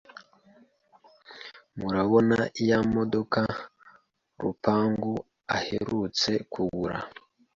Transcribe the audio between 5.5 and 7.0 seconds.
aherutse kugura